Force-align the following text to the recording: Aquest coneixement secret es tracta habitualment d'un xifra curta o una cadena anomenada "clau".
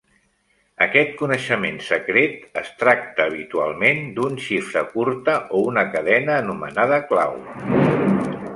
Aquest 0.85 1.11
coneixement 1.17 1.77
secret 1.87 2.57
es 2.61 2.71
tracta 2.79 3.27
habitualment 3.33 4.01
d'un 4.17 4.39
xifra 4.47 4.85
curta 4.97 5.37
o 5.59 5.63
una 5.75 5.87
cadena 5.95 6.37
anomenada 6.47 7.01
"clau". 7.13 7.37